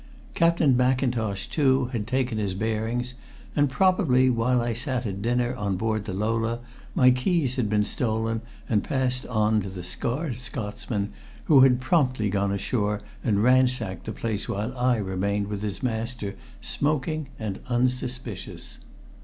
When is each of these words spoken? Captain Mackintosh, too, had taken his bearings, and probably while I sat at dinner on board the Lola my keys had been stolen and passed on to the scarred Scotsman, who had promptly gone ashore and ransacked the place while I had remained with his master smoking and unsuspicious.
Captain 0.33 0.75
Mackintosh, 0.75 1.45
too, 1.47 1.85
had 1.93 2.07
taken 2.07 2.39
his 2.39 2.55
bearings, 2.55 3.13
and 3.55 3.69
probably 3.69 4.31
while 4.31 4.59
I 4.59 4.73
sat 4.73 5.05
at 5.05 5.21
dinner 5.21 5.53
on 5.55 5.75
board 5.77 6.05
the 6.05 6.13
Lola 6.15 6.61
my 6.95 7.11
keys 7.11 7.55
had 7.55 7.69
been 7.69 7.85
stolen 7.85 8.41
and 8.67 8.83
passed 8.83 9.27
on 9.27 9.61
to 9.61 9.69
the 9.69 9.83
scarred 9.83 10.37
Scotsman, 10.37 11.13
who 11.43 11.59
had 11.59 11.79
promptly 11.79 12.31
gone 12.31 12.51
ashore 12.51 13.03
and 13.23 13.43
ransacked 13.43 14.07
the 14.07 14.11
place 14.11 14.49
while 14.49 14.75
I 14.75 14.95
had 14.95 15.05
remained 15.05 15.45
with 15.49 15.61
his 15.61 15.83
master 15.83 16.33
smoking 16.61 17.27
and 17.37 17.59
unsuspicious. 17.67 18.79